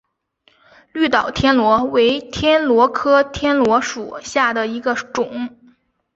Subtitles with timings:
[0.93, 5.55] 绿岛天螺为天螺科天螺属下的一个种。